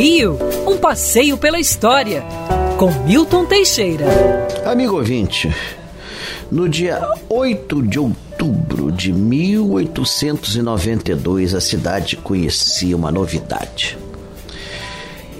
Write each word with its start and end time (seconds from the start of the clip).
Rio, 0.00 0.38
um 0.66 0.78
passeio 0.78 1.36
pela 1.36 1.60
história, 1.60 2.24
com 2.78 2.90
Milton 3.04 3.44
Teixeira. 3.44 4.06
Amigo 4.64 4.96
ouvinte, 4.96 5.54
no 6.50 6.66
dia 6.66 7.06
8 7.28 7.82
de 7.82 7.98
outubro 7.98 8.90
de 8.90 9.12
1892, 9.12 11.54
a 11.54 11.60
cidade 11.60 12.16
conhecia 12.16 12.96
uma 12.96 13.12
novidade. 13.12 13.98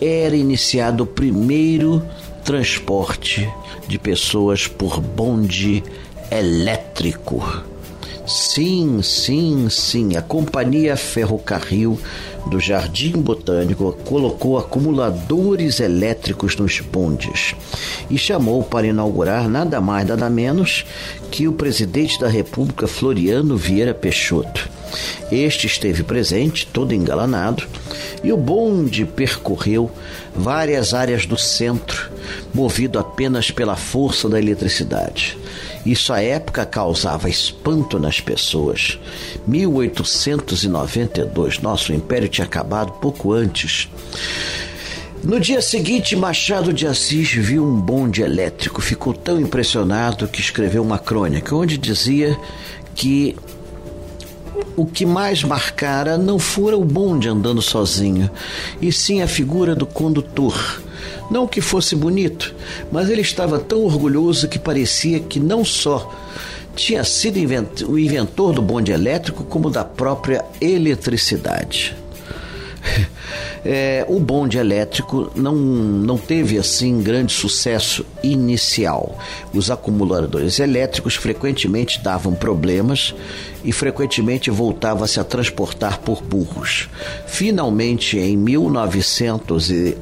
Era 0.00 0.36
iniciado 0.36 1.02
o 1.02 1.06
primeiro 1.06 2.00
transporte 2.44 3.52
de 3.88 3.98
pessoas 3.98 4.68
por 4.68 5.00
bonde 5.00 5.82
elétrico 6.30 7.42
Sim, 8.26 9.02
sim, 9.02 9.68
sim. 9.68 10.16
A 10.16 10.22
Companhia 10.22 10.96
Ferrocarril 10.96 11.98
do 12.46 12.60
Jardim 12.60 13.12
Botânico 13.12 13.96
colocou 14.04 14.58
acumuladores 14.58 15.80
elétricos 15.80 16.56
nos 16.56 16.80
bondes 16.80 17.54
e 18.10 18.18
chamou 18.18 18.62
para 18.62 18.86
inaugurar 18.86 19.48
nada 19.48 19.80
mais, 19.80 20.06
nada 20.06 20.28
menos 20.28 20.84
que 21.30 21.48
o 21.48 21.52
presidente 21.52 22.20
da 22.20 22.28
República, 22.28 22.86
Floriano 22.86 23.56
Vieira 23.56 23.94
Peixoto. 23.94 24.73
Este 25.32 25.66
esteve 25.66 26.02
presente, 26.02 26.66
todo 26.66 26.94
engalanado, 26.94 27.66
e 28.22 28.30
o 28.32 28.36
bonde 28.36 29.04
percorreu 29.04 29.90
várias 30.34 30.94
áreas 30.94 31.26
do 31.26 31.36
centro, 31.38 32.10
movido 32.52 32.98
apenas 32.98 33.50
pela 33.50 33.76
força 33.76 34.28
da 34.28 34.38
eletricidade. 34.38 35.38
Isso 35.84 36.12
à 36.12 36.22
época 36.22 36.64
causava 36.64 37.28
espanto 37.28 37.98
nas 37.98 38.20
pessoas. 38.20 38.96
1892, 39.46 41.58
nosso 41.60 41.92
império 41.92 42.28
tinha 42.28 42.46
acabado 42.46 42.92
pouco 42.92 43.32
antes. 43.32 43.88
No 45.22 45.38
dia 45.40 45.60
seguinte, 45.62 46.14
Machado 46.14 46.72
de 46.72 46.86
Assis 46.86 47.32
viu 47.32 47.64
um 47.64 47.80
bonde 47.80 48.22
elétrico. 48.22 48.80
Ficou 48.82 49.12
tão 49.14 49.40
impressionado 49.40 50.28
que 50.28 50.40
escreveu 50.40 50.82
uma 50.82 50.98
crônica 50.98 51.56
onde 51.56 51.78
dizia 51.78 52.38
que 52.94 53.34
o 54.76 54.84
que 54.86 55.06
mais 55.06 55.42
marcara 55.42 56.18
não 56.18 56.38
fora 56.38 56.76
o 56.76 56.84
bonde 56.84 57.28
andando 57.28 57.62
sozinho, 57.62 58.30
e 58.80 58.92
sim 58.92 59.22
a 59.22 59.28
figura 59.28 59.74
do 59.74 59.86
condutor. 59.86 60.82
Não 61.30 61.46
que 61.46 61.60
fosse 61.60 61.96
bonito, 61.96 62.54
mas 62.92 63.08
ele 63.08 63.22
estava 63.22 63.58
tão 63.58 63.84
orgulhoso 63.84 64.48
que 64.48 64.58
parecia 64.58 65.20
que 65.20 65.40
não 65.40 65.64
só 65.64 66.12
tinha 66.74 67.04
sido 67.04 67.38
o 67.88 67.98
inventor 67.98 68.52
do 68.52 68.60
bonde 68.60 68.92
elétrico, 68.92 69.44
como 69.44 69.70
da 69.70 69.84
própria 69.84 70.44
eletricidade. 70.60 71.96
É, 73.64 74.04
o 74.08 74.20
bonde 74.20 74.58
elétrico 74.58 75.30
não, 75.34 75.54
não 75.54 76.18
teve 76.18 76.58
assim 76.58 77.02
grande 77.02 77.32
sucesso 77.32 78.04
inicial. 78.22 79.18
Os 79.52 79.70
acumuladores 79.70 80.58
elétricos 80.58 81.14
frequentemente 81.14 82.02
davam 82.02 82.34
problemas 82.34 83.14
e 83.64 83.72
frequentemente 83.72 84.50
voltava-se 84.50 85.18
a 85.18 85.24
transportar 85.24 86.00
por 86.00 86.22
burros. 86.22 86.90
Finalmente, 87.26 88.18
em 88.18 88.36
1900 88.36 89.70
e 89.70 89.96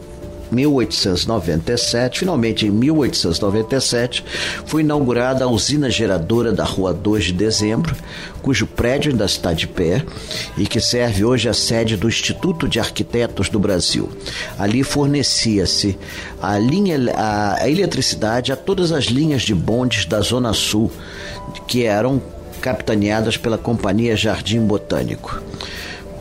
1897, 0.52 2.20
finalmente 2.20 2.66
em 2.66 2.70
1897, 2.70 4.24
foi 4.66 4.82
inaugurada 4.82 5.44
a 5.44 5.48
usina 5.48 5.90
geradora 5.90 6.52
da 6.52 6.64
Rua 6.64 6.92
2 6.92 7.24
de 7.24 7.32
Dezembro, 7.32 7.96
cujo 8.42 8.66
prédio 8.66 9.10
ainda 9.10 9.24
está 9.24 9.52
de 9.52 9.66
pé 9.66 10.04
e 10.56 10.66
que 10.66 10.80
serve 10.80 11.24
hoje 11.24 11.48
a 11.48 11.54
sede 11.54 11.96
do 11.96 12.08
Instituto 12.08 12.68
de 12.68 12.78
Arquitetos 12.78 13.48
do 13.48 13.58
Brasil. 13.58 14.10
Ali 14.58 14.82
fornecia-se 14.82 15.98
a, 16.40 16.58
linha, 16.58 16.96
a 17.16 17.68
eletricidade 17.68 18.52
a 18.52 18.56
todas 18.56 18.92
as 18.92 19.04
linhas 19.04 19.42
de 19.42 19.54
bondes 19.54 20.04
da 20.04 20.20
Zona 20.20 20.52
Sul, 20.52 20.90
que 21.66 21.84
eram 21.84 22.20
capitaneadas 22.60 23.36
pela 23.36 23.58
Companhia 23.58 24.16
Jardim 24.16 24.60
Botânico. 24.60 25.42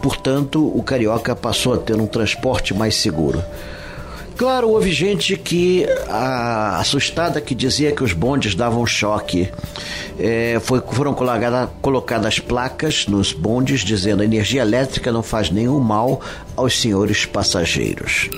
Portanto, 0.02 0.66
o 0.76 0.82
carioca 0.82 1.36
passou 1.36 1.76
a 1.76 1.78
ter 1.78 1.96
um 1.96 2.08
transporte 2.08 2.74
mais 2.74 2.96
seguro. 2.96 3.44
Claro, 4.42 4.70
houve 4.70 4.92
gente 4.92 5.38
que, 5.38 5.86
a, 6.10 6.80
assustada, 6.80 7.40
que 7.40 7.54
dizia 7.54 7.92
que 7.92 8.04
os 8.04 8.12
bondes 8.12 8.56
davam 8.56 8.88
choque. 8.88 9.48
É, 10.20 10.60
foi, 10.64 10.82
foram 10.94 11.14
colocada, 11.14 11.70
colocadas 11.80 12.40
placas 12.40 13.06
nos 13.06 13.34
bondes 13.34 13.82
dizendo 13.82 14.24
a 14.24 14.26
energia 14.26 14.64
elétrica 14.64 15.12
não 15.12 15.22
faz 15.22 15.52
nenhum 15.52 15.80
mal 15.80 16.22
aos 16.58 16.82
senhores 16.82 17.24
passageiros. 17.24 18.32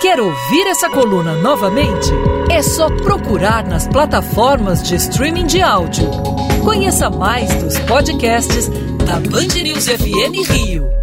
Quer 0.00 0.20
ouvir 0.20 0.68
essa 0.68 0.88
coluna 0.88 1.34
novamente? 1.34 2.12
É 2.48 2.62
só 2.62 2.88
procurar 2.88 3.66
nas 3.66 3.88
plataformas 3.88 4.80
de 4.80 4.94
streaming 4.94 5.46
de 5.46 5.60
áudio. 5.60 6.08
Conheça 6.62 7.10
mais 7.10 7.52
dos 7.56 7.76
podcasts 7.80 8.68
da 9.04 9.18
Band 9.18 9.60
News 9.60 9.88
FM 9.88 10.48
Rio. 10.48 11.01